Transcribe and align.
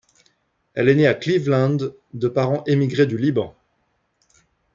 Elle 0.73 0.89
est 0.89 0.95
née 0.95 1.05
à 1.05 1.13
Cleveland 1.13 1.77
de 2.15 2.27
parents 2.27 2.63
émigrés 2.65 3.05
du 3.05 3.19
Liban. 3.19 3.53